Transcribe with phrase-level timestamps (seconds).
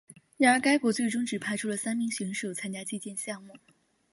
[0.35, 3.53] 然而该国最终只派出三名选手参加击剑项目。